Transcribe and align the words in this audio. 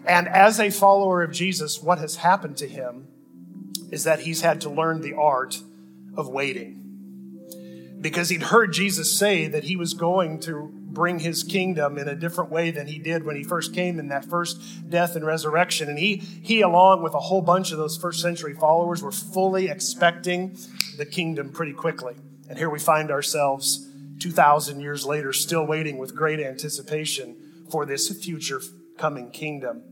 And 0.07 0.27
as 0.27 0.59
a 0.59 0.71
follower 0.71 1.23
of 1.23 1.33
Jesus, 1.33 1.83
what 1.83 1.99
has 1.99 2.17
happened 2.17 2.57
to 2.59 2.67
him 2.67 3.09
is 3.91 4.05
that 4.05 4.21
he's 4.21 4.41
had 4.41 4.63
to 4.63 4.71
learn 4.71 5.03
the 5.03 5.15
art 5.15 5.61
of 6.17 6.29
waiting. 6.29 6.77
Because 8.01 8.31
he'd 8.31 8.45
heard 8.45 8.73
Jesus 8.73 9.19
say 9.19 9.49
that 9.49 9.65
he 9.65 9.77
was 9.77 9.93
going 9.93 10.41
to 10.41 10.73
bring 10.89 11.19
his 11.19 11.43
kingdom 11.43 11.99
in 11.99 12.09
a 12.09 12.15
different 12.15 12.51
way 12.51 12.71
than 12.71 12.87
he 12.87 12.99
did 12.99 13.25
when 13.25 13.37
he 13.37 13.45
first 13.45 13.75
came 13.75 13.99
in 13.99 14.09
that 14.09 14.25
first 14.25 14.91
death 14.91 15.17
and 15.17 15.25
resurrection. 15.25 15.89
And 15.89 15.99
he, 15.99 16.17
he 16.17 16.63
along 16.63 17.03
with 17.03 17.15
a 17.15 17.21
whole 17.21 17.43
bunch 17.43 17.73
of 17.73 17.79
those 17.79 17.97
first 17.97 18.21
century 18.21 18.55
followers, 18.55 19.03
were 19.03 19.13
fully 19.13 19.69
expecting 19.69 20.57
the 20.97 21.07
kingdom 21.07 21.51
pretty 21.51 21.73
quickly. 21.73 22.15
And 22.49 22.59
here 22.59 22.71
we 22.71 22.79
find 22.79 23.11
ourselves 23.11 23.87
2,000 24.21 24.81
years 24.81 25.05
later, 25.05 25.33
still 25.33 25.67
waiting 25.67 25.99
with 25.99 26.15
great 26.15 26.41
anticipation 26.41 27.37
for 27.71 27.85
this 27.85 28.09
future 28.09 28.61
coming 28.97 29.31
kingdom. 29.31 29.83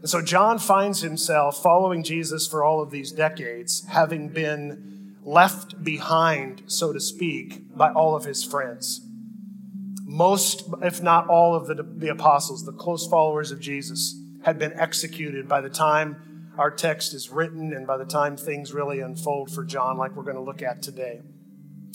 And 0.00 0.10
so 0.10 0.20
John 0.20 0.58
finds 0.58 1.00
himself 1.00 1.62
following 1.62 2.02
Jesus 2.02 2.46
for 2.46 2.62
all 2.62 2.82
of 2.82 2.90
these 2.90 3.10
decades, 3.10 3.86
having 3.88 4.28
been 4.28 5.16
left 5.22 5.82
behind, 5.82 6.64
so 6.66 6.92
to 6.92 7.00
speak, 7.00 7.74
by 7.74 7.90
all 7.90 8.14
of 8.14 8.24
his 8.24 8.44
friends 8.44 9.03
most, 10.04 10.68
if 10.82 11.02
not 11.02 11.28
all, 11.28 11.54
of 11.54 11.66
the, 11.66 11.82
the 11.82 12.08
apostles, 12.08 12.64
the 12.64 12.72
close 12.72 13.06
followers 13.06 13.50
of 13.50 13.58
Jesus, 13.58 14.20
had 14.42 14.58
been 14.58 14.72
executed 14.74 15.48
by 15.48 15.60
the 15.60 15.70
time 15.70 16.52
our 16.58 16.70
text 16.70 17.14
is 17.14 17.30
written 17.30 17.72
and 17.72 17.86
by 17.86 17.96
the 17.96 18.04
time 18.04 18.36
things 18.36 18.72
really 18.72 19.00
unfold 19.00 19.50
for 19.50 19.64
John, 19.64 19.96
like 19.96 20.14
we're 20.14 20.22
going 20.22 20.36
to 20.36 20.42
look 20.42 20.62
at 20.62 20.82
today. 20.82 21.22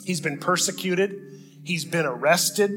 He's 0.03 0.19
been 0.19 0.39
persecuted, 0.39 1.21
he's 1.63 1.85
been 1.85 2.05
arrested, 2.05 2.71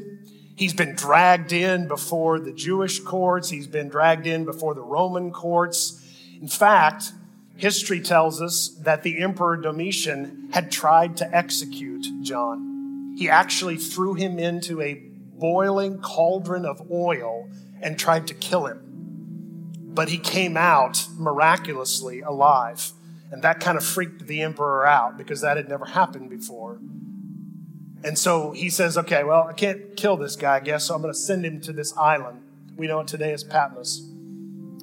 he's 0.55 0.73
been 0.73 0.95
dragged 0.95 1.51
in 1.51 1.87
before 1.87 2.39
the 2.39 2.53
Jewish 2.53 2.99
courts, 2.99 3.49
he's 3.49 3.67
been 3.67 3.89
dragged 3.89 4.27
in 4.27 4.45
before 4.45 4.75
the 4.75 4.83
Roman 4.83 5.31
courts. 5.31 5.99
In 6.39 6.47
fact, 6.47 7.11
history 7.57 8.01
tells 8.01 8.41
us 8.41 8.69
that 8.81 9.03
the 9.03 9.19
Emperor 9.19 9.57
Domitian 9.57 10.49
had 10.53 10.71
tried 10.71 11.17
to 11.17 11.35
execute 11.35 12.05
John. 12.21 13.15
He 13.17 13.29
actually 13.29 13.77
threw 13.77 14.13
him 14.13 14.39
into 14.39 14.81
a 14.81 15.01
boiling 15.43 15.99
cauldron 15.99 16.65
of 16.65 16.89
oil 16.89 17.49
and 17.81 17.99
tried 17.99 18.25
to 18.27 18.33
kill 18.33 18.65
him. 18.65 18.79
But 19.93 20.07
he 20.07 20.17
came 20.17 20.55
out 20.55 21.05
miraculously 21.17 22.21
alive. 22.21 22.93
And 23.29 23.43
that 23.43 23.59
kind 23.59 23.77
of 23.77 23.83
freaked 23.83 24.25
the 24.25 24.41
emperor 24.41 24.87
out 24.87 25.17
because 25.17 25.41
that 25.41 25.57
had 25.57 25.67
never 25.67 25.83
happened 25.83 26.29
before. 26.29 26.79
And 28.05 28.17
so 28.17 28.51
he 28.51 28.69
says, 28.69 28.97
okay, 28.97 29.25
well, 29.25 29.47
I 29.49 29.51
can't 29.53 29.97
kill 29.97 30.15
this 30.15 30.37
guy, 30.37 30.55
I 30.55 30.59
guess, 30.61 30.85
so 30.85 30.95
I'm 30.95 31.01
going 31.01 31.13
to 31.13 31.19
send 31.19 31.45
him 31.45 31.59
to 31.61 31.73
this 31.73 31.93
island. 31.97 32.41
We 32.77 32.87
know 32.87 33.01
it 33.01 33.07
today 33.09 33.33
as 33.33 33.43
Patmos. 33.43 34.01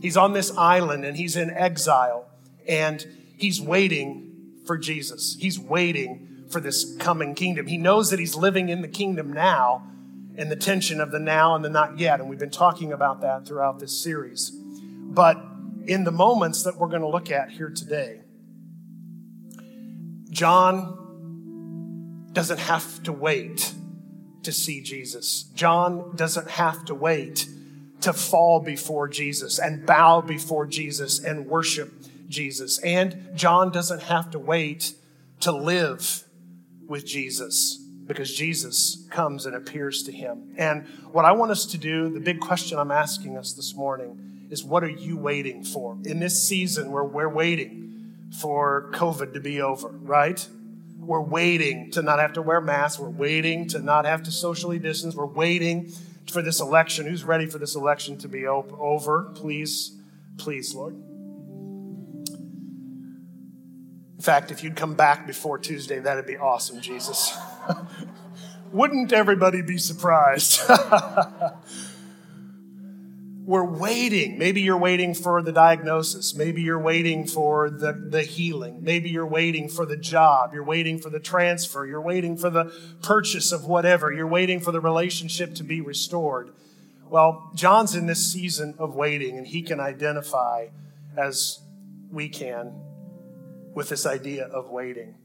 He's 0.02 0.18
on 0.18 0.34
this 0.34 0.54
island 0.58 1.06
and 1.06 1.16
he's 1.16 1.36
in 1.36 1.50
exile 1.50 2.26
and 2.68 3.06
he's 3.38 3.62
waiting 3.62 4.60
for 4.66 4.76
Jesus. 4.76 5.38
He's 5.40 5.58
waiting 5.58 6.44
for 6.50 6.60
this 6.60 6.96
coming 6.98 7.34
kingdom. 7.34 7.66
He 7.66 7.78
knows 7.78 8.10
that 8.10 8.18
he's 8.18 8.34
living 8.34 8.68
in 8.68 8.82
the 8.82 8.88
kingdom 8.88 9.32
now, 9.32 9.86
and 10.36 10.50
the 10.50 10.56
tension 10.56 11.00
of 11.00 11.10
the 11.10 11.18
now 11.18 11.54
and 11.54 11.64
the 11.64 11.70
not 11.70 11.98
yet. 11.98 12.20
And 12.20 12.28
we've 12.28 12.38
been 12.38 12.50
talking 12.50 12.92
about 12.92 13.20
that 13.22 13.46
throughout 13.46 13.78
this 13.78 14.02
series. 14.02 14.50
But 14.50 15.36
in 15.86 16.04
the 16.04 16.12
moments 16.12 16.62
that 16.64 16.76
we're 16.76 16.88
going 16.88 17.02
to 17.02 17.08
look 17.08 17.30
at 17.30 17.50
here 17.50 17.70
today, 17.70 18.20
John 20.30 22.28
doesn't 22.32 22.60
have 22.60 23.02
to 23.02 23.12
wait 23.12 23.74
to 24.44 24.52
see 24.52 24.80
Jesus. 24.80 25.42
John 25.54 26.14
doesn't 26.16 26.48
have 26.50 26.84
to 26.86 26.94
wait 26.94 27.48
to 28.02 28.12
fall 28.12 28.60
before 28.60 29.08
Jesus 29.08 29.58
and 29.58 29.84
bow 29.84 30.20
before 30.20 30.66
Jesus 30.66 31.22
and 31.22 31.46
worship 31.46 31.92
Jesus. 32.28 32.78
And 32.78 33.30
John 33.34 33.70
doesn't 33.70 34.02
have 34.02 34.30
to 34.30 34.38
wait 34.38 34.94
to 35.40 35.52
live 35.52 36.24
with 36.86 37.04
Jesus 37.04 37.78
because 38.10 38.34
Jesus 38.34 39.06
comes 39.08 39.46
and 39.46 39.54
appears 39.54 40.02
to 40.02 40.10
him. 40.10 40.52
And 40.56 40.84
what 41.12 41.24
I 41.24 41.30
want 41.30 41.52
us 41.52 41.64
to 41.66 41.78
do, 41.78 42.08
the 42.08 42.18
big 42.18 42.40
question 42.40 42.76
I'm 42.76 42.90
asking 42.90 43.38
us 43.38 43.52
this 43.52 43.76
morning 43.76 44.48
is 44.50 44.64
what 44.64 44.82
are 44.82 44.90
you 44.90 45.16
waiting 45.16 45.62
for? 45.62 45.96
In 46.04 46.18
this 46.18 46.42
season 46.42 46.90
where 46.90 47.04
we're 47.04 47.28
waiting 47.28 48.16
for 48.40 48.90
COVID 48.94 49.34
to 49.34 49.40
be 49.40 49.62
over, 49.62 49.90
right? 49.90 50.44
We're 50.98 51.20
waiting 51.20 51.92
to 51.92 52.02
not 52.02 52.18
have 52.18 52.32
to 52.32 52.42
wear 52.42 52.60
masks. 52.60 52.98
We're 52.98 53.10
waiting 53.10 53.68
to 53.68 53.78
not 53.78 54.06
have 54.06 54.24
to 54.24 54.32
socially 54.32 54.80
distance. 54.80 55.14
We're 55.14 55.26
waiting 55.26 55.92
for 56.32 56.42
this 56.42 56.58
election. 56.58 57.06
Who's 57.06 57.22
ready 57.22 57.46
for 57.46 57.58
this 57.58 57.76
election 57.76 58.18
to 58.18 58.28
be 58.28 58.44
over? 58.44 59.30
Please, 59.36 59.96
please, 60.36 60.74
Lord. 60.74 60.96
In 64.16 64.20
fact, 64.20 64.50
if 64.50 64.64
you'd 64.64 64.74
come 64.74 64.94
back 64.94 65.28
before 65.28 65.58
Tuesday, 65.58 66.00
that'd 66.00 66.26
be 66.26 66.36
awesome, 66.36 66.80
Jesus. 66.80 67.38
Wouldn't 68.72 69.12
everybody 69.12 69.62
be 69.62 69.78
surprised? 69.78 70.60
We're 73.50 73.64
waiting. 73.64 74.38
Maybe 74.38 74.60
you're 74.60 74.78
waiting 74.78 75.12
for 75.12 75.42
the 75.42 75.50
diagnosis. 75.50 76.36
Maybe 76.36 76.62
you're 76.62 76.78
waiting 76.78 77.26
for 77.26 77.68
the, 77.68 77.92
the 77.92 78.22
healing. 78.22 78.84
Maybe 78.84 79.10
you're 79.10 79.26
waiting 79.26 79.68
for 79.68 79.84
the 79.84 79.96
job. 79.96 80.54
You're 80.54 80.62
waiting 80.62 81.00
for 81.00 81.10
the 81.10 81.18
transfer. 81.18 81.84
You're 81.84 82.00
waiting 82.00 82.36
for 82.36 82.48
the 82.48 82.72
purchase 83.02 83.50
of 83.50 83.64
whatever. 83.64 84.12
You're 84.12 84.28
waiting 84.28 84.60
for 84.60 84.70
the 84.70 84.80
relationship 84.80 85.56
to 85.56 85.64
be 85.64 85.80
restored. 85.80 86.52
Well, 87.08 87.50
John's 87.56 87.96
in 87.96 88.06
this 88.06 88.24
season 88.32 88.76
of 88.78 88.94
waiting, 88.94 89.36
and 89.36 89.44
he 89.44 89.62
can 89.62 89.80
identify 89.80 90.68
as 91.16 91.60
we 92.12 92.28
can 92.28 92.72
with 93.74 93.88
this 93.88 94.06
idea 94.06 94.44
of 94.46 94.70
waiting. 94.70 95.16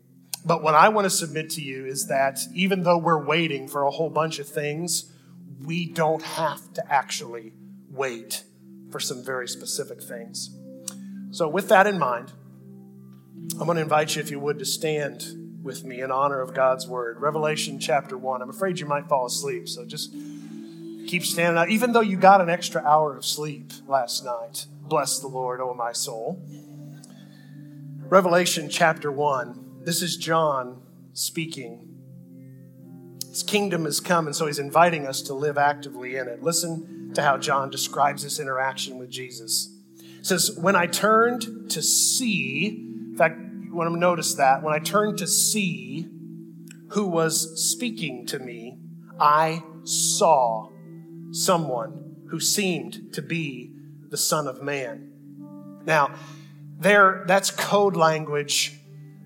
But 0.45 0.61
what 0.61 0.75
I 0.75 0.89
want 0.89 1.06
to 1.06 1.09
submit 1.09 1.50
to 1.51 1.61
you 1.61 1.86
is 1.86 2.06
that 2.07 2.39
even 2.53 2.83
though 2.83 3.00
we're 3.00 3.24
waiting 3.24 3.68
for 3.68 3.83
a 3.83 3.89
whole 3.89 4.12
bunch 4.12 4.38
of 4.38 4.47
things, 4.47 5.12
we 5.65 5.88
don't 5.88 6.21
have 6.21 6.71
to 6.74 6.94
actually 6.94 7.53
wait 7.89 8.44
for 8.92 9.00
some 9.00 9.24
very 9.24 9.47
specific 9.47 10.01
things. 10.01 10.56
So, 11.31 11.47
with 11.47 11.68
that 11.69 11.88
in 11.88 11.97
mind, 11.97 12.31
I'm 13.59 13.65
going 13.65 13.77
to 13.77 13.81
invite 13.81 14.15
you, 14.15 14.21
if 14.21 14.30
you 14.30 14.39
would, 14.39 14.59
to 14.59 14.65
stand 14.65 15.25
with 15.63 15.83
me 15.83 16.01
in 16.01 16.12
honor 16.12 16.42
of 16.42 16.53
God's 16.53 16.88
word. 16.88 17.19
Revelation 17.19 17.80
chapter 17.80 18.15
1. 18.15 18.41
I'm 18.41 18.50
afraid 18.50 18.80
you 18.80 18.86
might 18.86 19.07
fall 19.07 19.25
asleep, 19.25 19.68
so 19.68 19.83
just 19.83 20.12
keep 21.07 21.25
standing 21.25 21.57
out. 21.57 21.69
Even 21.69 21.91
though 21.91 22.01
you 22.01 22.18
got 22.18 22.39
an 22.39 22.50
extra 22.50 22.83
hour 22.83 23.18
of 23.18 23.25
sleep 23.25 23.71
last 23.88 24.24
night, 24.24 24.68
bless 24.81 25.19
the 25.19 25.27
Lord, 25.27 25.59
O 25.59 25.71
oh 25.71 25.74
my 25.74 25.91
soul. 25.91 26.39
Revelation 28.07 28.69
chapter 28.69 29.12
1. 29.12 29.64
This 29.86 30.02
is 30.02 30.18
John 30.18 30.82
speaking. 31.14 31.88
His 33.30 33.44
kingdom 33.44 33.86
has 33.86 34.00
come, 34.00 34.26
and 34.26 34.36
so 34.36 34.48
he's 34.48 34.58
inviting 34.58 35.06
us 35.06 35.22
to 35.24 35.36
live 35.36 35.60
actively 35.60 36.16
in 36.16 36.28
it. 36.28 36.42
Listen 36.42 37.12
to 37.14 37.22
how 37.22 37.38
John 37.38 37.70
describes 37.70 38.24
this 38.24 38.40
interaction 38.40 38.98
with 38.98 39.12
Jesus. 39.12 39.70
It 40.00 40.26
says, 40.26 40.58
When 40.60 40.76
I 40.76 40.88
turned 40.88 41.70
to 41.70 41.84
see, 41.84 42.68
in 43.12 43.16
fact, 43.16 43.40
you 43.40 43.76
want 43.76 43.94
to 43.94 44.00
notice 44.00 44.34
that, 44.34 44.64
when 44.64 44.74
I 44.74 44.80
turned 44.80 45.20
to 45.20 45.28
see 45.28 46.08
who 46.90 47.06
was 47.06 47.64
speaking 47.72 48.26
to 48.28 48.40
me, 48.40 48.80
I 49.20 49.62
saw 49.84 50.72
someone 51.30 52.26
who 52.32 52.40
seemed 52.40 53.14
to 53.14 53.22
be 53.22 53.72
the 54.10 54.18
Son 54.18 54.48
of 54.48 54.64
Man. 54.64 55.12
Now, 55.86 56.16
there, 56.80 57.24
that's 57.28 57.52
code 57.52 57.96
language 57.96 58.80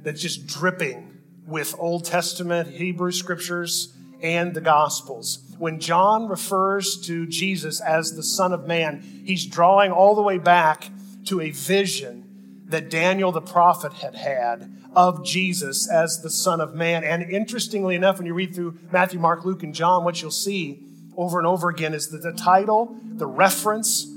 that's 0.03 0.21
just 0.21 0.47
dripping 0.47 1.17
with 1.45 1.75
Old 1.79 2.05
Testament 2.05 2.69
Hebrew 2.69 3.11
scriptures 3.11 3.93
and 4.21 4.53
the 4.53 4.61
Gospels. 4.61 5.39
When 5.57 5.79
John 5.79 6.27
refers 6.27 6.99
to 7.05 7.25
Jesus 7.25 7.81
as 7.81 8.15
the 8.15 8.23
Son 8.23 8.53
of 8.53 8.67
Man, 8.67 9.01
he's 9.25 9.45
drawing 9.45 9.91
all 9.91 10.15
the 10.15 10.21
way 10.21 10.37
back 10.37 10.89
to 11.25 11.41
a 11.41 11.49
vision 11.51 12.63
that 12.67 12.89
Daniel 12.89 13.31
the 13.31 13.41
prophet 13.41 13.93
had 13.93 14.15
had 14.15 14.71
of 14.95 15.25
Jesus 15.25 15.89
as 15.89 16.21
the 16.21 16.29
Son 16.29 16.61
of 16.61 16.75
Man. 16.75 17.03
And 17.03 17.23
interestingly 17.23 17.95
enough, 17.95 18.17
when 18.17 18.27
you 18.27 18.33
read 18.33 18.53
through 18.53 18.77
Matthew, 18.91 19.19
Mark, 19.19 19.43
Luke, 19.43 19.63
and 19.63 19.73
John, 19.73 20.03
what 20.03 20.21
you'll 20.21 20.31
see 20.31 20.83
over 21.17 21.39
and 21.39 21.47
over 21.47 21.69
again 21.69 21.93
is 21.93 22.09
that 22.09 22.21
the 22.21 22.31
title, 22.31 22.95
the 23.03 23.27
reference, 23.27 24.07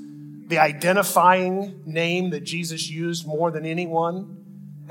the 0.46 0.58
identifying 0.58 1.82
name 1.86 2.30
that 2.30 2.44
Jesus 2.44 2.90
used 2.90 3.26
more 3.26 3.50
than 3.50 3.64
anyone 3.64 4.41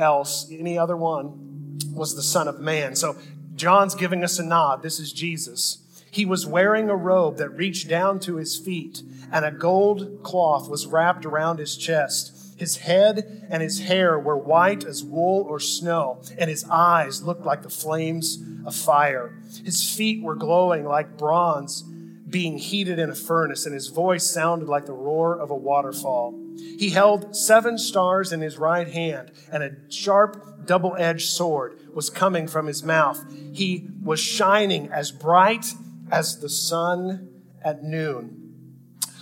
else, 0.01 0.47
any 0.51 0.77
other 0.77 0.97
one, 0.97 1.79
was 1.93 2.15
the 2.15 2.23
Son 2.23 2.47
of 2.47 2.59
Man. 2.59 2.95
So 2.95 3.15
John's 3.55 3.95
giving 3.95 4.23
us 4.23 4.39
a 4.39 4.43
nod. 4.43 4.81
This 4.81 4.99
is 4.99 5.13
Jesus. 5.13 5.77
He 6.09 6.25
was 6.25 6.45
wearing 6.45 6.89
a 6.89 6.95
robe 6.95 7.37
that 7.37 7.49
reached 7.49 7.87
down 7.87 8.19
to 8.21 8.35
his 8.35 8.57
feet, 8.57 9.01
and 9.31 9.45
a 9.45 9.51
gold 9.51 10.23
cloth 10.23 10.69
was 10.69 10.87
wrapped 10.87 11.25
around 11.25 11.59
his 11.59 11.77
chest. 11.77 12.37
His 12.57 12.77
head 12.77 13.47
and 13.49 13.63
his 13.63 13.79
hair 13.79 14.19
were 14.19 14.37
white 14.37 14.83
as 14.83 15.03
wool 15.03 15.45
or 15.47 15.59
snow, 15.59 16.21
and 16.37 16.49
his 16.49 16.65
eyes 16.69 17.23
looked 17.23 17.45
like 17.45 17.63
the 17.63 17.69
flames 17.69 18.37
of 18.65 18.75
fire. 18.75 19.37
His 19.63 19.95
feet 19.95 20.21
were 20.21 20.35
glowing 20.35 20.85
like 20.85 21.17
bronze 21.17 21.83
being 22.31 22.57
heated 22.57 22.99
in 22.99 23.09
a 23.09 23.15
furnace, 23.15 23.65
and 23.65 23.73
his 23.73 23.87
voice 23.87 24.29
sounded 24.29 24.67
like 24.67 24.85
the 24.85 24.93
roar 24.93 25.37
of 25.37 25.49
a 25.49 25.55
waterfall. 25.55 26.33
He 26.77 26.89
held 26.89 27.35
seven 27.35 27.77
stars 27.77 28.31
in 28.31 28.41
his 28.41 28.57
right 28.57 28.87
hand, 28.87 29.31
and 29.51 29.63
a 29.63 29.71
sharp, 29.89 30.65
double 30.65 30.95
edged 30.97 31.29
sword 31.29 31.77
was 31.93 32.09
coming 32.09 32.47
from 32.47 32.67
his 32.67 32.83
mouth. 32.83 33.23
He 33.53 33.87
was 34.03 34.19
shining 34.19 34.89
as 34.91 35.11
bright 35.11 35.73
as 36.11 36.39
the 36.39 36.49
sun 36.49 37.29
at 37.63 37.83
noon. 37.83 38.37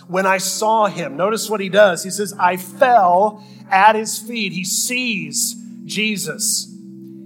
When 0.06 0.26
I 0.26 0.38
saw 0.38 0.86
him, 0.86 1.16
notice 1.16 1.48
what 1.48 1.60
he 1.60 1.68
does. 1.68 2.02
He 2.02 2.10
says, 2.10 2.34
I 2.38 2.56
fell 2.56 3.44
at 3.70 3.94
his 3.94 4.18
feet. 4.18 4.52
He 4.52 4.64
sees 4.64 5.54
Jesus 5.84 6.66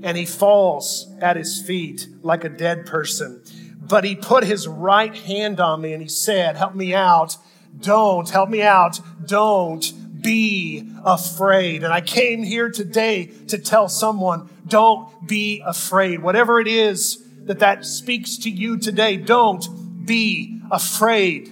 and 0.02 0.18
he 0.18 0.26
falls 0.26 1.10
at 1.20 1.36
his 1.36 1.60
feet 1.62 2.06
like 2.22 2.44
a 2.44 2.50
dead 2.50 2.84
person. 2.84 3.42
But 3.80 4.04
he 4.04 4.14
put 4.14 4.44
his 4.44 4.68
right 4.68 5.16
hand 5.16 5.60
on 5.60 5.80
me 5.80 5.94
and 5.94 6.02
he 6.02 6.08
said, 6.08 6.56
Help 6.56 6.74
me 6.74 6.94
out. 6.94 7.38
Don't, 7.80 8.28
help 8.28 8.50
me 8.50 8.62
out. 8.62 9.00
Don't 9.24 9.92
be 10.24 10.90
afraid. 11.04 11.84
And 11.84 11.92
I 11.92 12.00
came 12.00 12.42
here 12.42 12.70
today 12.70 13.26
to 13.48 13.58
tell 13.58 13.88
someone, 13.88 14.48
don't 14.66 15.28
be 15.28 15.62
afraid. 15.64 16.20
Whatever 16.20 16.58
it 16.58 16.66
is 16.66 17.22
that 17.44 17.60
that 17.60 17.84
speaks 17.84 18.38
to 18.38 18.50
you 18.50 18.78
today, 18.78 19.16
don't 19.16 20.04
be 20.04 20.60
afraid. 20.72 21.50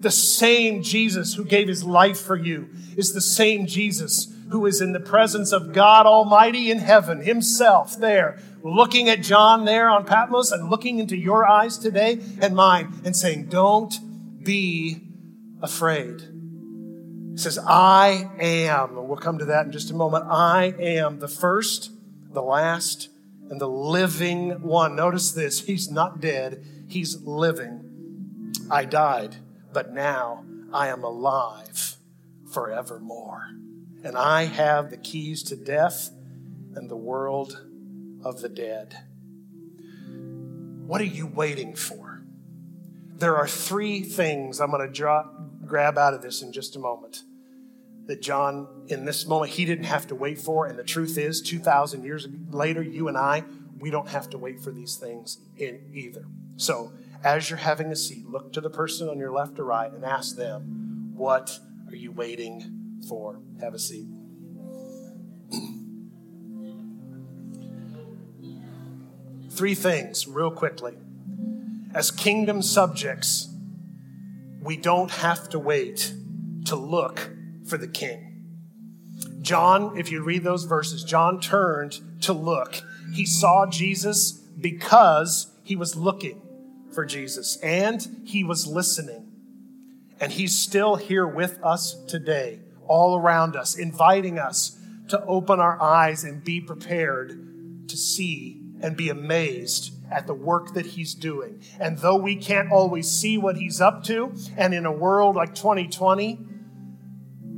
The 0.00 0.10
same 0.10 0.82
Jesus 0.82 1.34
who 1.34 1.44
gave 1.44 1.68
his 1.68 1.84
life 1.84 2.18
for 2.18 2.34
you 2.34 2.70
is 2.96 3.12
the 3.12 3.20
same 3.20 3.66
Jesus 3.66 4.34
who 4.50 4.66
is 4.66 4.80
in 4.80 4.92
the 4.92 5.00
presence 5.00 5.52
of 5.52 5.72
God 5.72 6.06
Almighty 6.06 6.70
in 6.70 6.78
heaven 6.78 7.20
himself 7.20 7.98
there, 7.98 8.38
looking 8.62 9.08
at 9.08 9.22
John 9.22 9.64
there 9.64 9.88
on 9.88 10.06
Patmos 10.06 10.50
and 10.50 10.70
looking 10.70 10.98
into 10.98 11.16
your 11.16 11.46
eyes 11.46 11.76
today 11.78 12.20
and 12.40 12.56
mine 12.56 13.00
and 13.04 13.14
saying, 13.14 13.46
don't 13.46 13.94
be 14.42 15.00
afraid. 15.62 16.33
He 17.34 17.38
says, 17.38 17.58
I 17.58 18.30
am, 18.38 19.08
we'll 19.08 19.16
come 19.16 19.38
to 19.38 19.44
that 19.46 19.66
in 19.66 19.72
just 19.72 19.90
a 19.90 19.94
moment. 19.94 20.26
I 20.28 20.72
am 20.78 21.18
the 21.18 21.26
first, 21.26 21.90
the 22.32 22.40
last, 22.42 23.08
and 23.50 23.60
the 23.60 23.68
living 23.68 24.62
one. 24.62 24.94
Notice 24.94 25.32
this. 25.32 25.64
He's 25.64 25.90
not 25.90 26.20
dead. 26.20 26.64
He's 26.86 27.20
living. 27.22 28.52
I 28.70 28.84
died, 28.84 29.34
but 29.72 29.92
now 29.92 30.44
I 30.72 30.86
am 30.88 31.02
alive 31.02 31.96
forevermore. 32.52 33.48
And 34.04 34.16
I 34.16 34.44
have 34.44 34.90
the 34.90 34.96
keys 34.96 35.42
to 35.44 35.56
death 35.56 36.10
and 36.76 36.88
the 36.88 36.96
world 36.96 37.66
of 38.22 38.42
the 38.42 38.48
dead. 38.48 38.96
What 40.86 41.00
are 41.00 41.04
you 41.04 41.26
waiting 41.26 41.74
for? 41.74 42.22
There 43.16 43.36
are 43.36 43.48
three 43.48 44.02
things 44.02 44.60
I'm 44.60 44.70
going 44.70 44.86
to 44.86 44.92
draw, 44.92 45.24
grab 45.66 45.98
out 45.98 46.14
of 46.14 46.22
this 46.22 46.42
in 46.42 46.52
just 46.52 46.76
a 46.76 46.78
moment 46.78 47.22
that 48.06 48.20
John, 48.20 48.68
in 48.88 49.04
this 49.04 49.26
moment, 49.26 49.52
he 49.52 49.64
didn't 49.64 49.84
have 49.84 50.06
to 50.08 50.14
wait 50.14 50.38
for. 50.38 50.66
And 50.66 50.78
the 50.78 50.84
truth 50.84 51.16
is, 51.16 51.40
2,000 51.40 52.04
years 52.04 52.28
later, 52.50 52.82
you 52.82 53.08
and 53.08 53.16
I, 53.16 53.44
we 53.78 53.90
don't 53.90 54.08
have 54.08 54.28
to 54.30 54.38
wait 54.38 54.60
for 54.60 54.70
these 54.70 54.96
things 54.96 55.38
in 55.56 55.80
either. 55.92 56.26
So, 56.56 56.92
as 57.22 57.48
you're 57.48 57.58
having 57.58 57.90
a 57.90 57.96
seat, 57.96 58.28
look 58.28 58.52
to 58.52 58.60
the 58.60 58.70
person 58.70 59.08
on 59.08 59.18
your 59.18 59.32
left 59.32 59.58
or 59.58 59.64
right 59.64 59.90
and 59.90 60.04
ask 60.04 60.36
them, 60.36 61.12
What 61.14 61.58
are 61.88 61.96
you 61.96 62.12
waiting 62.12 62.98
for? 63.08 63.40
Have 63.60 63.74
a 63.74 63.78
seat. 63.78 64.06
Three 69.50 69.74
things, 69.74 70.26
real 70.26 70.50
quickly. 70.50 70.94
As 71.94 72.10
kingdom 72.10 72.60
subjects, 72.60 73.53
we 74.64 74.76
don't 74.76 75.10
have 75.10 75.48
to 75.50 75.58
wait 75.58 76.14
to 76.64 76.74
look 76.74 77.30
for 77.66 77.76
the 77.76 77.88
king. 77.88 78.30
John, 79.42 79.98
if 79.98 80.10
you 80.10 80.22
read 80.22 80.42
those 80.42 80.64
verses, 80.64 81.04
John 81.04 81.38
turned 81.38 82.00
to 82.22 82.32
look. 82.32 82.82
He 83.12 83.26
saw 83.26 83.66
Jesus 83.66 84.32
because 84.32 85.52
he 85.62 85.76
was 85.76 85.96
looking 85.96 86.40
for 86.92 87.04
Jesus 87.04 87.58
and 87.58 88.22
he 88.24 88.42
was 88.42 88.66
listening. 88.66 89.30
And 90.18 90.32
he's 90.32 90.58
still 90.58 90.96
here 90.96 91.26
with 91.26 91.62
us 91.62 91.94
today, 92.06 92.60
all 92.86 93.18
around 93.18 93.56
us, 93.56 93.76
inviting 93.76 94.38
us 94.38 94.78
to 95.08 95.22
open 95.26 95.60
our 95.60 95.80
eyes 95.80 96.24
and 96.24 96.42
be 96.42 96.60
prepared 96.60 97.88
to 97.88 97.96
see 97.96 98.63
and 98.84 98.98
be 98.98 99.08
amazed 99.08 99.94
at 100.10 100.26
the 100.26 100.34
work 100.34 100.74
that 100.74 100.84
he's 100.84 101.14
doing. 101.14 101.58
And 101.80 101.96
though 101.96 102.18
we 102.18 102.36
can't 102.36 102.70
always 102.70 103.10
see 103.10 103.38
what 103.38 103.56
he's 103.56 103.80
up 103.80 104.04
to, 104.04 104.34
and 104.58 104.74
in 104.74 104.84
a 104.84 104.92
world 104.92 105.36
like 105.36 105.54
2020, 105.54 106.38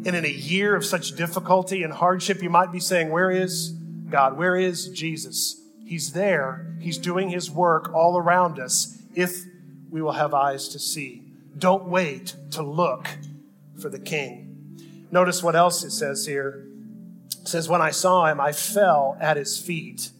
and 0.06 0.14
in 0.14 0.24
a 0.24 0.28
year 0.28 0.76
of 0.76 0.84
such 0.84 1.16
difficulty 1.16 1.82
and 1.82 1.92
hardship, 1.92 2.44
you 2.44 2.48
might 2.48 2.70
be 2.70 2.78
saying, 2.78 3.10
Where 3.10 3.32
is 3.32 3.70
God? 4.08 4.38
Where 4.38 4.54
is 4.54 4.88
Jesus? 4.90 5.60
He's 5.84 6.12
there. 6.12 6.76
He's 6.80 6.96
doing 6.96 7.28
his 7.28 7.50
work 7.50 7.92
all 7.92 8.16
around 8.16 8.60
us 8.60 8.96
if 9.16 9.42
we 9.90 10.00
will 10.00 10.12
have 10.12 10.32
eyes 10.32 10.68
to 10.68 10.78
see. 10.78 11.24
Don't 11.58 11.88
wait 11.88 12.36
to 12.52 12.62
look 12.62 13.08
for 13.82 13.88
the 13.88 13.98
King. 13.98 14.78
Notice 15.10 15.42
what 15.42 15.56
else 15.56 15.82
it 15.82 15.90
says 15.90 16.24
here. 16.24 16.68
It 17.40 17.48
says, 17.48 17.68
When 17.68 17.82
I 17.82 17.90
saw 17.90 18.26
him, 18.26 18.40
I 18.40 18.52
fell 18.52 19.16
at 19.20 19.36
his 19.36 19.58
feet. 19.58 20.12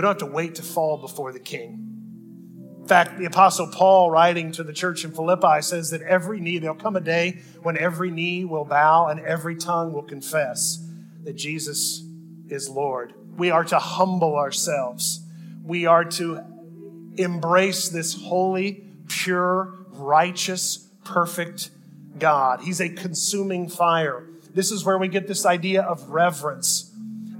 We 0.00 0.02
don't 0.02 0.18
have 0.18 0.30
to 0.30 0.34
wait 0.34 0.54
to 0.54 0.62
fall 0.62 0.96
before 0.96 1.30
the 1.30 1.38
King. 1.38 2.78
In 2.80 2.86
fact, 2.88 3.18
the 3.18 3.26
Apostle 3.26 3.66
Paul, 3.66 4.10
writing 4.10 4.50
to 4.52 4.64
the 4.64 4.72
church 4.72 5.04
in 5.04 5.12
Philippi, 5.12 5.60
says 5.60 5.90
that 5.90 6.00
every 6.00 6.40
knee, 6.40 6.56
there'll 6.56 6.74
come 6.74 6.96
a 6.96 7.02
day 7.02 7.42
when 7.60 7.76
every 7.76 8.10
knee 8.10 8.46
will 8.46 8.64
bow 8.64 9.08
and 9.08 9.20
every 9.20 9.56
tongue 9.56 9.92
will 9.92 10.02
confess 10.02 10.82
that 11.24 11.34
Jesus 11.34 12.02
is 12.48 12.66
Lord. 12.70 13.12
We 13.36 13.50
are 13.50 13.62
to 13.64 13.78
humble 13.78 14.36
ourselves. 14.36 15.20
We 15.62 15.84
are 15.84 16.06
to 16.06 16.44
embrace 17.18 17.90
this 17.90 18.14
holy, 18.22 18.86
pure, 19.06 19.84
righteous, 19.90 20.88
perfect 21.04 21.68
God. 22.18 22.62
He's 22.62 22.80
a 22.80 22.88
consuming 22.88 23.68
fire. 23.68 24.24
This 24.54 24.72
is 24.72 24.82
where 24.82 24.96
we 24.96 25.08
get 25.08 25.28
this 25.28 25.44
idea 25.44 25.82
of 25.82 26.08
reverence 26.08 26.89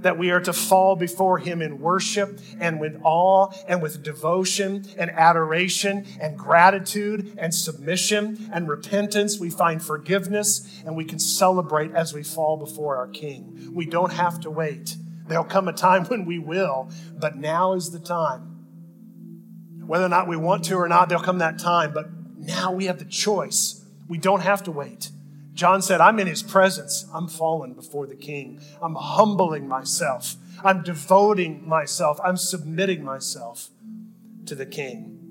that 0.01 0.17
we 0.17 0.31
are 0.31 0.41
to 0.41 0.53
fall 0.53 0.95
before 0.95 1.37
Him 1.37 1.61
in 1.61 1.79
worship 1.79 2.39
and 2.59 2.79
with 2.79 2.99
awe 3.03 3.51
and 3.67 3.81
with 3.81 4.03
devotion 4.03 4.85
and 4.97 5.11
adoration 5.11 6.05
and 6.19 6.37
gratitude 6.37 7.35
and 7.37 7.53
submission 7.53 8.49
and 8.53 8.67
repentance. 8.67 9.39
We 9.39 9.49
find 9.49 9.81
forgiveness 9.81 10.81
and 10.85 10.95
we 10.95 11.05
can 11.05 11.19
celebrate 11.19 11.91
as 11.91 12.13
we 12.13 12.23
fall 12.23 12.57
before 12.57 12.97
our 12.97 13.07
King. 13.07 13.71
We 13.73 13.85
don't 13.85 14.13
have 14.13 14.39
to 14.41 14.49
wait. 14.49 14.97
There'll 15.27 15.43
come 15.43 15.67
a 15.67 15.73
time 15.73 16.05
when 16.07 16.25
we 16.25 16.39
will, 16.39 16.91
but 17.17 17.37
now 17.37 17.73
is 17.73 17.91
the 17.91 17.99
time. 17.99 18.47
Whether 19.85 20.05
or 20.05 20.09
not 20.09 20.27
we 20.27 20.37
want 20.37 20.65
to 20.65 20.75
or 20.75 20.87
not, 20.87 21.09
there'll 21.09 21.23
come 21.23 21.39
that 21.39 21.59
time, 21.59 21.93
but 21.93 22.07
now 22.37 22.71
we 22.71 22.85
have 22.85 22.99
the 22.99 23.05
choice. 23.05 23.85
We 24.07 24.17
don't 24.17 24.41
have 24.41 24.63
to 24.63 24.71
wait. 24.71 25.11
John 25.53 25.81
said, 25.81 26.01
I'm 26.01 26.19
in 26.19 26.27
his 26.27 26.43
presence. 26.43 27.05
I'm 27.13 27.27
fallen 27.27 27.73
before 27.73 28.07
the 28.07 28.15
king. 28.15 28.61
I'm 28.81 28.95
humbling 28.95 29.67
myself. 29.67 30.35
I'm 30.63 30.83
devoting 30.83 31.67
myself. 31.67 32.19
I'm 32.23 32.37
submitting 32.37 33.03
myself. 33.03 33.69
to 34.45 34.55
the 34.55 34.65
king. 34.65 35.21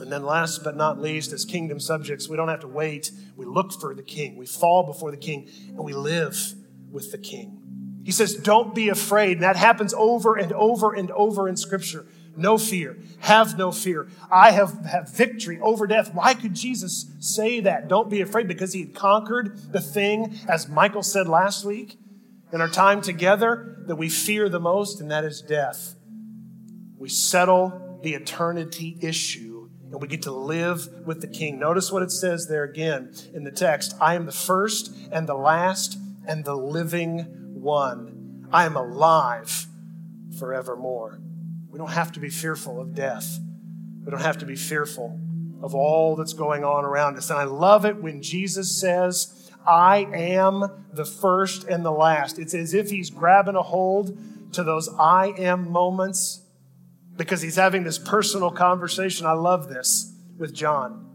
And 0.00 0.10
then, 0.10 0.24
last 0.24 0.64
but 0.64 0.76
not 0.76 1.00
least, 1.00 1.32
as 1.32 1.44
kingdom 1.44 1.78
subjects, 1.78 2.28
we 2.28 2.36
don't 2.36 2.48
have 2.48 2.60
to 2.60 2.68
wait. 2.68 3.12
We 3.36 3.46
look 3.46 3.72
for 3.72 3.94
the 3.94 4.02
king. 4.02 4.36
We 4.36 4.46
fall 4.46 4.82
before 4.82 5.10
the 5.10 5.16
king, 5.16 5.48
and 5.68 5.78
we 5.78 5.92
live 5.92 6.54
with 6.90 7.12
the 7.12 7.18
king. 7.18 7.60
He 8.04 8.10
says, 8.12 8.34
Don't 8.34 8.74
be 8.74 8.88
afraid. 8.88 9.38
And 9.38 9.42
that 9.42 9.56
happens 9.56 9.94
over 9.94 10.36
and 10.36 10.52
over 10.52 10.92
and 10.92 11.10
over 11.12 11.48
in 11.48 11.56
Scripture. 11.56 12.06
No 12.36 12.58
fear. 12.58 12.98
Have 13.20 13.56
no 13.56 13.70
fear. 13.70 14.08
I 14.30 14.50
have, 14.50 14.84
have 14.86 15.08
victory 15.10 15.58
over 15.60 15.86
death. 15.86 16.14
Why 16.14 16.34
could 16.34 16.54
Jesus 16.54 17.06
say 17.20 17.60
that? 17.60 17.88
Don't 17.88 18.10
be 18.10 18.20
afraid 18.20 18.48
because 18.48 18.72
he 18.72 18.80
had 18.80 18.94
conquered 18.94 19.72
the 19.72 19.80
thing, 19.80 20.38
as 20.48 20.68
Michael 20.68 21.02
said 21.02 21.28
last 21.28 21.64
week 21.64 21.96
in 22.52 22.60
our 22.60 22.68
time 22.68 23.00
together, 23.00 23.82
that 23.86 23.96
we 23.96 24.08
fear 24.08 24.48
the 24.48 24.60
most, 24.60 25.00
and 25.00 25.10
that 25.10 25.24
is 25.24 25.42
death. 25.42 25.96
We 26.98 27.08
settle 27.08 28.00
the 28.02 28.14
eternity 28.14 28.96
issue 29.00 29.54
and 29.94 30.02
we 30.02 30.08
get 30.08 30.22
to 30.22 30.32
live 30.32 31.06
with 31.06 31.20
the 31.20 31.28
king. 31.28 31.58
Notice 31.58 31.92
what 31.92 32.02
it 32.02 32.10
says 32.10 32.48
there 32.48 32.64
again 32.64 33.14
in 33.32 33.44
the 33.44 33.52
text 33.52 33.94
I 34.00 34.14
am 34.14 34.26
the 34.26 34.32
first 34.32 34.94
and 35.12 35.28
the 35.28 35.36
last 35.36 35.98
and 36.26 36.44
the 36.44 36.56
living 36.56 37.20
one. 37.54 38.48
I 38.52 38.64
am 38.64 38.76
alive 38.76 39.66
forevermore. 40.38 41.20
We 41.74 41.78
don't 41.78 41.90
have 41.90 42.12
to 42.12 42.20
be 42.20 42.30
fearful 42.30 42.80
of 42.80 42.94
death. 42.94 43.40
We 44.04 44.10
don't 44.12 44.20
have 44.20 44.38
to 44.38 44.46
be 44.46 44.54
fearful 44.54 45.18
of 45.60 45.74
all 45.74 46.14
that's 46.14 46.32
going 46.32 46.62
on 46.62 46.84
around 46.84 47.16
us. 47.16 47.30
And 47.30 47.38
I 47.40 47.42
love 47.42 47.84
it 47.84 48.00
when 48.00 48.22
Jesus 48.22 48.80
says, 48.80 49.50
I 49.66 50.06
am 50.14 50.84
the 50.92 51.04
first 51.04 51.64
and 51.64 51.84
the 51.84 51.90
last. 51.90 52.38
It's 52.38 52.54
as 52.54 52.74
if 52.74 52.90
he's 52.90 53.10
grabbing 53.10 53.56
a 53.56 53.62
hold 53.62 54.16
to 54.52 54.62
those 54.62 54.88
I 55.00 55.34
am 55.36 55.68
moments 55.68 56.42
because 57.16 57.42
he's 57.42 57.56
having 57.56 57.82
this 57.82 57.98
personal 57.98 58.52
conversation. 58.52 59.26
I 59.26 59.32
love 59.32 59.68
this 59.68 60.12
with 60.38 60.54
John. 60.54 61.10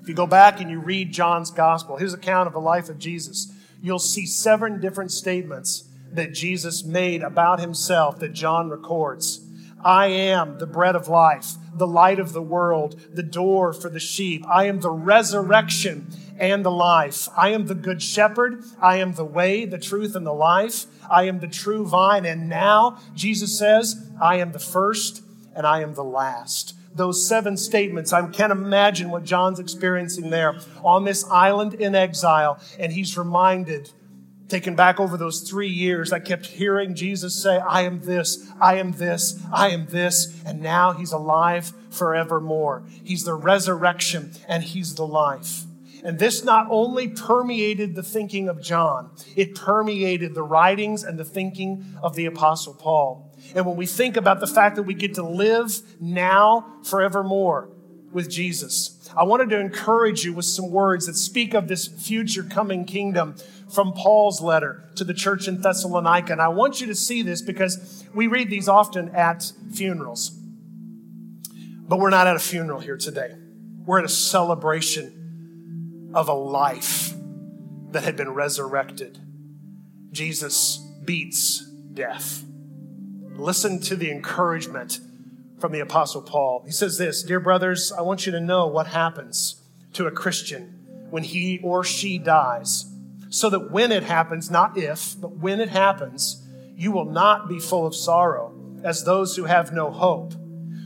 If 0.00 0.08
you 0.08 0.14
go 0.14 0.26
back 0.26 0.62
and 0.62 0.70
you 0.70 0.80
read 0.80 1.12
John's 1.12 1.50
gospel, 1.50 1.98
his 1.98 2.14
account 2.14 2.46
of 2.46 2.54
the 2.54 2.58
life 2.58 2.88
of 2.88 2.98
Jesus, 2.98 3.52
you'll 3.82 3.98
see 3.98 4.24
seven 4.24 4.80
different 4.80 5.12
statements 5.12 5.90
that 6.10 6.32
Jesus 6.32 6.84
made 6.84 7.22
about 7.22 7.60
himself 7.60 8.18
that 8.20 8.32
John 8.32 8.70
records. 8.70 9.46
I 9.84 10.06
am 10.06 10.58
the 10.58 10.66
bread 10.66 10.96
of 10.96 11.08
life, 11.08 11.54
the 11.74 11.86
light 11.86 12.18
of 12.18 12.32
the 12.32 12.42
world, 12.42 13.00
the 13.12 13.22
door 13.22 13.72
for 13.72 13.88
the 13.88 14.00
sheep. 14.00 14.44
I 14.48 14.64
am 14.64 14.80
the 14.80 14.90
resurrection 14.90 16.08
and 16.38 16.64
the 16.64 16.70
life. 16.70 17.28
I 17.36 17.50
am 17.50 17.66
the 17.66 17.74
good 17.74 18.02
shepherd. 18.02 18.64
I 18.80 18.96
am 18.96 19.12
the 19.12 19.24
way, 19.24 19.64
the 19.64 19.78
truth, 19.78 20.16
and 20.16 20.26
the 20.26 20.32
life. 20.32 20.86
I 21.10 21.24
am 21.24 21.40
the 21.40 21.48
true 21.48 21.86
vine. 21.86 22.24
And 22.24 22.48
now, 22.48 22.98
Jesus 23.14 23.58
says, 23.58 24.10
I 24.20 24.36
am 24.36 24.52
the 24.52 24.58
first 24.58 25.22
and 25.54 25.66
I 25.66 25.82
am 25.82 25.94
the 25.94 26.04
last. 26.04 26.74
Those 26.94 27.26
seven 27.26 27.56
statements, 27.56 28.12
I 28.12 28.26
can't 28.28 28.52
imagine 28.52 29.10
what 29.10 29.24
John's 29.24 29.60
experiencing 29.60 30.30
there 30.30 30.58
on 30.82 31.04
this 31.04 31.24
island 31.30 31.74
in 31.74 31.94
exile. 31.94 32.58
And 32.78 32.92
he's 32.92 33.16
reminded, 33.16 33.92
taken 34.50 34.74
back 34.74 35.00
over 35.00 35.16
those 35.16 35.40
three 35.40 35.68
years, 35.68 36.12
I 36.12 36.18
kept 36.18 36.46
hearing 36.46 36.94
Jesus 36.94 37.40
say, 37.40 37.58
I 37.58 37.82
am 37.82 38.00
this, 38.00 38.50
I 38.60 38.76
am 38.76 38.92
this, 38.92 39.40
I 39.52 39.68
am 39.68 39.86
this. 39.86 40.42
And 40.44 40.60
now 40.60 40.92
he's 40.92 41.12
alive 41.12 41.72
forevermore. 41.90 42.84
He's 43.02 43.24
the 43.24 43.34
resurrection 43.34 44.32
and 44.48 44.62
he's 44.62 44.94
the 44.94 45.06
life. 45.06 45.64
And 46.02 46.18
this 46.18 46.44
not 46.44 46.66
only 46.70 47.08
permeated 47.08 47.94
the 47.94 48.02
thinking 48.02 48.48
of 48.48 48.62
John, 48.62 49.10
it 49.36 49.54
permeated 49.54 50.34
the 50.34 50.42
writings 50.42 51.04
and 51.04 51.18
the 51.18 51.24
thinking 51.24 51.84
of 52.02 52.14
the 52.14 52.26
Apostle 52.26 52.74
Paul. 52.74 53.34
And 53.54 53.66
when 53.66 53.76
we 53.76 53.86
think 53.86 54.16
about 54.16 54.40
the 54.40 54.46
fact 54.46 54.76
that 54.76 54.84
we 54.84 54.94
get 54.94 55.14
to 55.14 55.22
live 55.22 55.80
now 56.00 56.66
forevermore 56.84 57.70
with 58.12 58.30
Jesus, 58.30 58.98
I 59.16 59.24
wanted 59.24 59.50
to 59.50 59.58
encourage 59.58 60.24
you 60.24 60.32
with 60.32 60.44
some 60.44 60.70
words 60.70 61.06
that 61.06 61.14
speak 61.14 61.54
of 61.54 61.68
this 61.68 61.86
future 61.86 62.42
coming 62.42 62.84
kingdom 62.84 63.34
from 63.72 63.92
Paul's 63.92 64.40
letter 64.40 64.84
to 64.96 65.04
the 65.04 65.14
church 65.14 65.48
in 65.48 65.60
Thessalonica. 65.60 66.32
And 66.32 66.40
I 66.40 66.48
want 66.48 66.80
you 66.80 66.86
to 66.88 66.94
see 66.94 67.22
this 67.22 67.42
because 67.42 68.04
we 68.14 68.26
read 68.26 68.50
these 68.50 68.68
often 68.68 69.10
at 69.10 69.52
funerals. 69.72 70.30
But 70.30 71.98
we're 71.98 72.10
not 72.10 72.26
at 72.26 72.36
a 72.36 72.40
funeral 72.40 72.80
here 72.80 72.96
today. 72.96 73.34
We're 73.84 73.98
at 73.98 74.04
a 74.04 74.08
celebration 74.08 76.12
of 76.14 76.28
a 76.28 76.34
life 76.34 77.14
that 77.90 78.04
had 78.04 78.16
been 78.16 78.30
resurrected. 78.30 79.18
Jesus 80.12 80.78
beats 81.04 81.64
death. 81.94 82.44
Listen 83.32 83.80
to 83.80 83.96
the 83.96 84.10
encouragement 84.10 85.00
from 85.60 85.72
the 85.72 85.80
Apostle 85.80 86.22
Paul. 86.22 86.62
He 86.64 86.72
says 86.72 86.98
this 86.98 87.22
Dear 87.22 87.40
brothers, 87.40 87.92
I 87.92 88.00
want 88.00 88.26
you 88.26 88.32
to 88.32 88.40
know 88.40 88.66
what 88.66 88.88
happens 88.88 89.62
to 89.92 90.06
a 90.06 90.10
Christian 90.10 91.06
when 91.10 91.22
he 91.22 91.60
or 91.62 91.84
she 91.84 92.18
dies, 92.18 92.86
so 93.28 93.50
that 93.50 93.70
when 93.70 93.92
it 93.92 94.04
happens, 94.04 94.50
not 94.50 94.78
if, 94.78 95.20
but 95.20 95.36
when 95.36 95.60
it 95.60 95.68
happens, 95.68 96.46
you 96.76 96.92
will 96.92 97.04
not 97.04 97.48
be 97.48 97.58
full 97.58 97.86
of 97.86 97.94
sorrow 97.94 98.54
as 98.82 99.04
those 99.04 99.36
who 99.36 99.44
have 99.44 99.72
no 99.72 99.90
hope. 99.90 100.34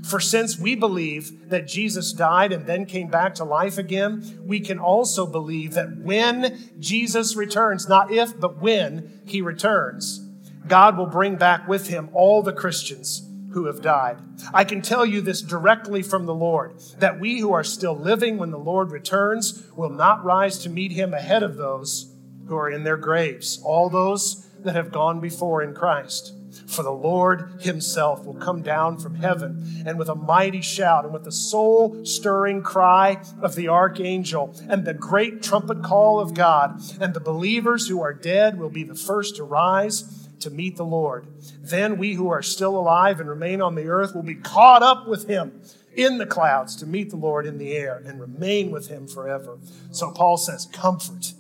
For 0.05 0.21
since 0.21 0.59
we 0.59 0.75
believe 0.75 1.49
that 1.49 1.67
Jesus 1.67 2.13
died 2.13 2.53
and 2.53 2.67
then 2.67 2.85
came 2.85 3.09
back 3.09 3.35
to 3.37 3.45
life 3.45 3.79
again, 3.79 4.41
we 4.45 4.61
can 4.61 4.79
also 4.79 5.25
believe 5.25 5.75
that 5.75 5.97
when 5.99 6.71
Jesus 6.79 7.37
returns, 7.37 7.89
not 7.89 8.11
if, 8.11 8.39
but 8.39 8.61
when 8.61 9.23
he 9.25 9.41
returns, 9.41 10.21
God 10.67 10.99
will 10.99 11.07
bring 11.07 11.37
back 11.37 11.67
with 11.69 11.89
him 11.89 12.11
all 12.13 12.43
the 12.43 12.53
Christians 12.53 13.31
who 13.55 13.67
have 13.67 13.81
died. 13.81 14.19
I 14.53 14.65
can 14.65 14.83
tell 14.83 15.07
you 15.07 15.21
this 15.21 15.41
directly 15.41 16.03
from 16.03 16.27
the 16.27 16.35
Lord 16.35 16.75
that 16.99 17.21
we 17.21 17.39
who 17.39 17.53
are 17.53 17.65
still 17.65 17.97
living 17.97 18.37
when 18.37 18.51
the 18.51 18.59
Lord 18.59 18.91
returns 18.91 19.65
will 19.77 19.91
not 19.91 20.25
rise 20.25 20.59
to 20.59 20.69
meet 20.69 20.93
him 20.93 21.15
ahead 21.15 21.43
of 21.43 21.57
those 21.57 22.13
who 22.49 22.57
are 22.57 22.69
in 22.69 22.85
their 22.85 22.97
graves, 22.97 23.61
all 23.65 23.89
those 23.89 24.49
that 24.59 24.75
have 24.75 24.93
gone 24.93 25.21
before 25.21 25.63
in 25.63 25.73
Christ. 25.73 26.35
For 26.67 26.83
the 26.83 26.91
Lord 26.91 27.61
himself 27.61 28.25
will 28.25 28.35
come 28.35 28.63
down 28.63 28.99
from 28.99 29.17
heaven 29.17 29.85
and 29.87 29.99
with 29.99 30.09
a 30.09 30.15
mighty 30.15 30.61
shout 30.61 31.05
and 31.05 31.13
with 31.13 31.25
the 31.25 31.33
soul 31.33 32.05
stirring 32.05 32.63
cry 32.63 33.23
of 33.41 33.55
the 33.55 33.69
archangel 33.69 34.55
and 34.69 34.85
the 34.85 34.95
great 34.95 35.43
trumpet 35.43 35.83
call 35.83 36.19
of 36.19 36.35
God, 36.35 36.81
and 37.01 37.15
the 37.15 37.21
believers 37.21 37.87
who 37.87 38.03
are 38.03 38.15
dead 38.15 38.59
will 38.59 38.71
be 38.71 38.85
the 38.85 38.95
first 38.95 39.37
to 39.37 39.45
rise 39.45 40.24
to 40.45 40.51
meet 40.51 40.77
the 40.77 40.85
Lord. 40.85 41.27
Then 41.61 41.99
we 41.99 42.15
who 42.15 42.29
are 42.29 42.43
still 42.43 42.79
alive 42.79 43.21
and 43.21 43.29
remain 43.29 43.61
on 43.61 43.75
the 43.75 43.89
earth 43.89 44.15
will 44.15 44.23
be 44.23 44.37
caught 44.37 44.83
up 44.83 45.09
with 45.09 45.27
him 45.29 45.61
in 45.97 46.19
the 46.19 46.27
clouds 46.27 46.77
to 46.77 46.87
meet 46.87 47.11
the 47.11 47.17
Lord 47.17 47.47
in 47.47 47.59
the 47.59 47.73
air 47.73 48.03
and 48.05 48.21
remain 48.21 48.71
with 48.71 48.89
him 48.89 49.07
forever. 49.09 49.59
So 49.91 50.13
Paul 50.13 50.37
says, 50.37 50.67
comfort 50.67 51.35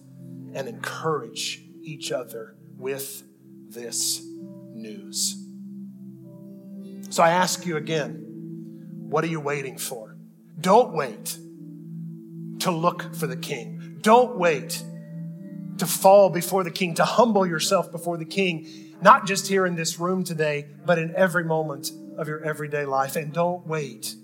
and 0.54 0.68
encourage 0.68 1.62
each 1.82 2.12
other 2.12 2.56
with 2.76 3.22
this 3.68 4.22
news. 4.72 5.36
So 7.10 7.22
I 7.22 7.30
ask 7.30 7.66
you 7.66 7.76
again, 7.76 8.24
what 9.08 9.22
are 9.24 9.28
you 9.28 9.40
waiting 9.40 9.78
for? 9.78 10.16
Don't 10.60 10.92
wait 10.92 11.38
to 12.60 12.70
look 12.70 13.14
for 13.14 13.26
the 13.26 13.36
king. 13.36 13.98
Don't 14.00 14.36
wait 14.38 14.82
to 15.78 15.86
fall 15.86 16.30
before 16.30 16.64
the 16.64 16.70
king, 16.70 16.94
to 16.94 17.04
humble 17.04 17.46
yourself 17.46 17.90
before 17.90 18.16
the 18.16 18.24
king 18.24 18.68
not 19.04 19.26
just 19.26 19.46
here 19.46 19.66
in 19.66 19.74
this 19.76 20.00
room 20.00 20.24
today, 20.24 20.66
but 20.86 20.98
in 20.98 21.14
every 21.14 21.44
moment 21.44 21.90
of 22.16 22.26
your 22.26 22.42
everyday 22.42 22.86
life. 22.86 23.16
And 23.16 23.34
don't 23.34 23.66
wait 23.66 24.14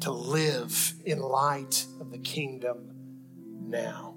to 0.00 0.10
live 0.10 0.94
in 1.04 1.20
light 1.20 1.86
of 2.00 2.10
the 2.10 2.18
kingdom 2.18 2.90
now. 3.62 4.16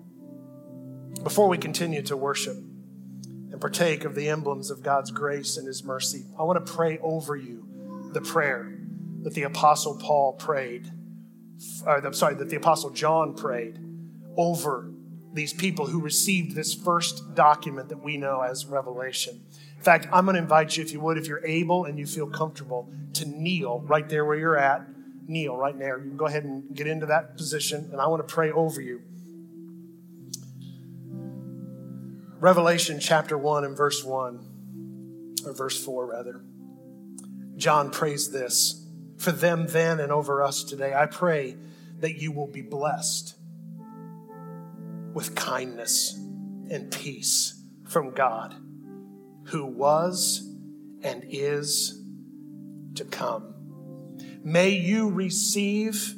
Before 1.22 1.48
we 1.48 1.60
continue 1.60 2.02
to 2.02 2.18
worship 2.18 2.56
and 2.56 3.62
partake 3.62 4.06
of 4.06 4.16
the 4.16 4.30
emblems 4.30 4.72
of 4.72 4.82
God's 4.82 5.12
grace 5.12 5.56
and 5.56 5.68
His 5.68 5.84
mercy, 5.84 6.26
I 6.40 6.44
want 6.44 6.66
to 6.66 6.74
pray 6.74 6.98
over 7.04 7.36
you 7.36 8.10
the 8.12 8.22
prayer 8.22 8.76
that 9.22 9.36
the 9.36 9.44
Apostle 9.44 10.00
Paul 10.00 10.34
prayed, 10.34 10.90
or 11.86 12.04
I'm 12.04 12.14
sorry, 12.14 12.34
that 12.36 12.50
the 12.50 12.56
Apostle 12.56 12.90
John 12.90 13.36
prayed 13.36 13.78
over 14.36 14.92
these 15.34 15.54
people 15.54 15.88
who 15.88 16.02
received 16.02 16.56
this 16.56 16.74
first 16.74 17.36
document 17.36 17.90
that 17.90 18.04
we 18.04 18.18
know 18.18 18.42
as 18.42 18.66
Revelation. 18.66 19.42
In 19.78 19.84
fact, 19.84 20.08
I'm 20.12 20.26
going 20.26 20.36
to 20.36 20.42
invite 20.42 20.76
you, 20.76 20.84
if 20.84 20.92
you 20.92 21.00
would, 21.00 21.18
if 21.18 21.28
you're 21.28 21.46
able 21.46 21.86
and 21.86 21.98
you 21.98 22.06
feel 22.06 22.28
comfortable, 22.28 22.92
to 23.14 23.26
kneel 23.26 23.82
right 23.82 24.08
there 24.10 24.26
where 24.26 24.38
you're 24.38 24.58
at. 24.58 24.86
Kneel 25.28 25.56
right 25.56 25.78
there. 25.78 25.98
You 26.00 26.10
can 26.10 26.18
go 26.18 26.26
ahead 26.26 26.44
and 26.44 26.76
get 26.76 26.88
into 26.88 27.06
that 27.06 27.38
position, 27.38 27.90
and 27.92 28.02
I 28.02 28.08
want 28.08 28.28
to 28.28 28.34
pray 28.34 28.52
over 28.52 28.82
you. 28.82 29.02
Revelation 32.40 33.00
chapter 33.00 33.38
1 33.38 33.66
and 33.66 33.78
verse 33.78 34.04
1, 34.04 35.42
or 35.46 35.54
verse 35.54 35.84
4, 35.84 36.06
rather. 36.06 36.42
John 37.58 37.92
prays 37.92 38.32
this 38.32 38.88
For 39.18 39.32
them 39.32 39.68
then 39.68 40.00
and 40.00 40.12
over 40.12 40.42
us 40.42 40.64
today, 40.64 40.94
I 40.94 41.06
pray 41.06 41.58
that 42.00 42.16
you 42.16 42.32
will 42.32 42.48
be 42.48 42.62
blessed 42.62 43.36
with 45.20 45.36
kindness 45.36 46.14
and 46.72 46.90
peace 46.92 47.62
from 47.84 48.12
God, 48.12 48.56
who 49.48 49.66
was 49.66 50.50
and 51.04 51.26
is 51.28 52.02
to 52.96 53.04
come. 53.04 53.54
May 54.46 54.70
you 54.70 55.10
receive 55.10 56.16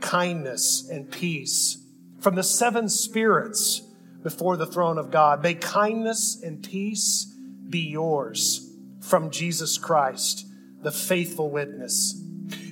kindness 0.00 0.88
and 0.88 1.10
peace 1.10 1.84
from 2.20 2.36
the 2.36 2.44
seven 2.44 2.88
spirits 2.88 3.82
before 4.22 4.56
the 4.56 4.64
throne 4.64 4.96
of 4.96 5.10
God. 5.10 5.42
May 5.42 5.54
kindness 5.54 6.40
and 6.40 6.62
peace 6.62 7.24
be 7.68 7.80
yours 7.80 8.70
from 9.00 9.32
Jesus 9.32 9.76
Christ, 9.76 10.46
the 10.82 10.92
faithful 10.92 11.50
witness. 11.50 12.22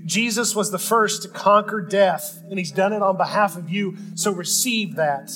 Jesus 0.07 0.55
was 0.55 0.71
the 0.71 0.79
first 0.79 1.23
to 1.23 1.29
conquer 1.29 1.81
death, 1.81 2.45
and 2.49 2.61
he's 2.61 2.71
done 2.71 2.93
it 2.93 3.03
on 3.03 3.17
behalf 3.17 3.57
of 3.57 3.69
you, 3.69 3.97
so 4.15 4.31
receive 4.31 4.95
that. 4.95 5.33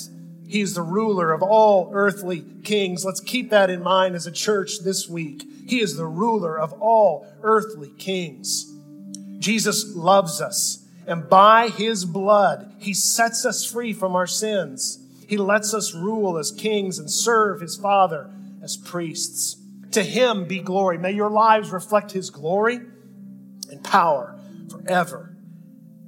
He 0.49 0.61
is 0.61 0.73
the 0.73 0.81
ruler 0.81 1.31
of 1.31 1.43
all 1.43 1.91
earthly 1.93 2.43
kings. 2.63 3.05
Let's 3.05 3.19
keep 3.19 3.51
that 3.51 3.69
in 3.69 3.83
mind 3.83 4.15
as 4.15 4.25
a 4.25 4.31
church 4.31 4.79
this 4.83 5.07
week. 5.07 5.43
He 5.67 5.79
is 5.79 5.95
the 5.95 6.07
ruler 6.07 6.57
of 6.57 6.73
all 6.81 7.27
earthly 7.43 7.91
kings. 7.99 8.65
Jesus 9.37 9.95
loves 9.95 10.41
us, 10.41 10.87
and 11.05 11.29
by 11.29 11.69
his 11.69 12.03
blood, 12.03 12.73
he 12.79 12.95
sets 12.95 13.45
us 13.45 13.63
free 13.63 13.93
from 13.93 14.15
our 14.15 14.25
sins. 14.25 14.97
He 15.27 15.37
lets 15.37 15.75
us 15.75 15.93
rule 15.93 16.39
as 16.39 16.51
kings 16.51 16.97
and 16.97 17.11
serve 17.11 17.61
his 17.61 17.77
Father 17.77 18.31
as 18.63 18.75
priests. 18.75 19.55
To 19.91 20.01
him 20.01 20.45
be 20.45 20.61
glory. 20.61 20.97
May 20.97 21.11
your 21.11 21.29
lives 21.29 21.69
reflect 21.69 22.11
his 22.11 22.31
glory 22.31 22.79
and 23.69 23.83
power 23.83 24.39
forever 24.71 25.35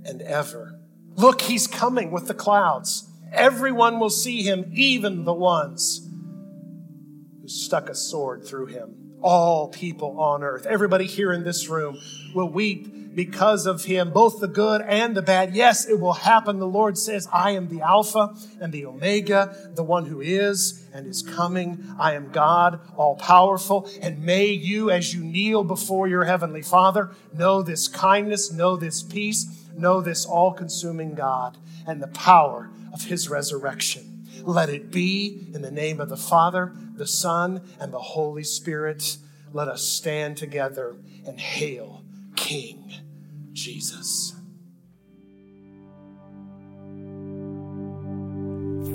and 0.04 0.20
ever. 0.24 0.80
Look, 1.16 1.42
he's 1.42 1.68
coming 1.68 2.10
with 2.10 2.28
the 2.28 2.34
clouds. 2.34 3.08
Everyone 3.32 4.00
will 4.00 4.10
see 4.10 4.44
him, 4.44 4.70
even 4.74 5.24
the 5.24 5.34
ones 5.34 6.08
who 7.42 7.48
stuck 7.48 7.90
a 7.90 7.96
sword 7.96 8.46
through 8.46 8.68
him. 8.68 8.96
All 9.22 9.70
people 9.70 10.20
on 10.20 10.44
earth, 10.44 10.66
everybody 10.66 11.06
here 11.06 11.32
in 11.32 11.44
this 11.44 11.70
room 11.70 11.98
will 12.34 12.50
weep 12.50 13.16
because 13.16 13.66
of 13.66 13.84
him, 13.86 14.12
both 14.12 14.40
the 14.40 14.48
good 14.48 14.82
and 14.82 15.16
the 15.16 15.22
bad. 15.22 15.54
Yes, 15.54 15.88
it 15.88 16.00
will 16.00 16.14
happen. 16.14 16.60
The 16.60 16.68
Lord 16.68 16.98
says, 16.98 17.28
I 17.32 17.52
am 17.52 17.68
the 17.68 17.82
Alpha 17.82 18.36
and 18.60 18.74
the 18.74 18.86
Omega, 18.86 19.56
the 19.76 19.84
one 19.84 20.06
who 20.06 20.22
is 20.22 20.84
and 20.94 21.06
is 21.06 21.22
coming. 21.22 21.94
I 22.00 22.14
am 22.14 22.32
God, 22.32 22.80
all 22.96 23.16
powerful. 23.16 23.90
And 24.02 24.24
may 24.24 24.48
you, 24.48 24.90
as 24.90 25.14
you 25.14 25.24
kneel 25.24 25.64
before 25.64 26.08
your 26.08 26.24
heavenly 26.24 26.62
Father, 26.62 27.12
know 27.34 27.62
this 27.62 27.88
kindness, 27.88 28.52
know 28.52 28.76
this 28.76 29.04
peace, 29.04 29.46
know 29.78 30.02
this 30.02 30.26
all 30.26 30.54
consuming 30.54 31.14
God 31.14 31.58
and 31.86 32.02
the 32.02 32.08
power 32.08 32.70
of 32.94 33.04
his 33.04 33.30
resurrection. 33.30 34.26
Let 34.44 34.70
it 34.70 34.92
be 34.92 35.48
in 35.54 35.62
the 35.62 35.72
name 35.72 36.00
of 36.00 36.10
the 36.10 36.18
Father, 36.18 36.74
the 36.96 37.08
Son, 37.08 37.62
and 37.80 37.94
the 37.94 38.00
Holy 38.00 38.44
Spirit. 38.44 39.18
Let 39.54 39.68
us 39.68 39.84
stand 39.84 40.38
together 40.38 40.96
and 41.26 41.40
hail 41.40 42.04
King 42.36 42.92
Jesus. 43.54 44.36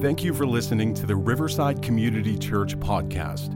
Thank 0.00 0.22
you 0.22 0.34
for 0.34 0.46
listening 0.46 0.92
to 0.94 1.06
the 1.06 1.16
Riverside 1.16 1.80
Community 1.80 2.36
Church 2.36 2.78
podcast. 2.78 3.54